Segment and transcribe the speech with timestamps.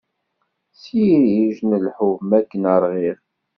[0.81, 3.19] S yirij n lḥub makken ṛɣiɣ.